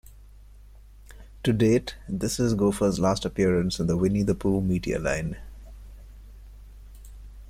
[1.43, 5.37] To date, this is Gopher's last appearance in the "Winnie the Pooh" media line.